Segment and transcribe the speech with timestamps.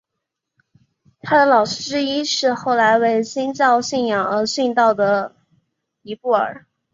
[1.21, 5.35] 他的老师之一是后来为新教信仰而殉道的
[6.01, 6.65] 迪布尔。